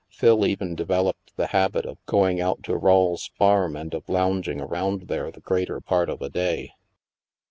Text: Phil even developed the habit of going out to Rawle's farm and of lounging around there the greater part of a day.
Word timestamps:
Phil 0.09 0.47
even 0.47 0.73
developed 0.73 1.31
the 1.37 1.45
habit 1.53 1.85
of 1.85 2.03
going 2.07 2.41
out 2.41 2.63
to 2.63 2.75
Rawle's 2.75 3.27
farm 3.37 3.75
and 3.75 3.93
of 3.93 4.09
lounging 4.09 4.59
around 4.59 5.03
there 5.09 5.29
the 5.29 5.41
greater 5.41 5.79
part 5.79 6.09
of 6.09 6.23
a 6.23 6.29
day. 6.31 6.71